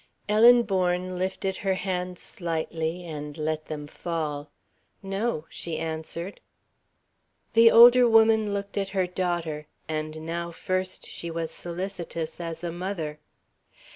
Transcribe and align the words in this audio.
Ellen 0.27 0.63
Bourne 0.63 1.15
lifted 1.19 1.57
her 1.57 1.75
hands 1.75 2.23
slightly 2.23 3.05
and 3.05 3.37
let 3.37 3.67
them 3.67 3.85
fall. 3.85 4.49
"No," 5.03 5.45
she 5.47 5.77
answered. 5.77 6.41
The 7.53 7.69
older 7.69 8.09
woman 8.09 8.51
looked 8.51 8.79
at 8.79 8.89
her 8.97 9.05
daughter, 9.05 9.67
and 9.87 10.25
now 10.25 10.49
first 10.49 11.05
she 11.05 11.29
was 11.29 11.51
solicitous, 11.51 12.39
as 12.41 12.63
a 12.63 12.71
mother. 12.71 13.19